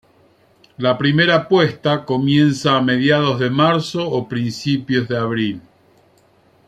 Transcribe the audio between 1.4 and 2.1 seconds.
puesta